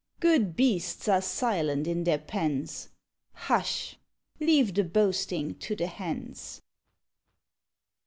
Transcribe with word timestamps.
Good 0.19 0.55
beasts 0.55 1.07
are 1.07 1.21
silent 1.21 1.85
in 1.85 2.05
their 2.05 2.17
pens. 2.17 2.89
Hush! 3.33 3.97
Leave 4.39 4.73
the 4.73 4.83
boasting 4.83 5.53
to 5.59 5.75
the 5.75 5.85
hens! 5.85 6.63